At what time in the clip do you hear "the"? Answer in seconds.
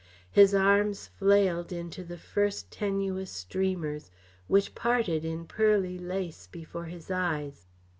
2.03-2.17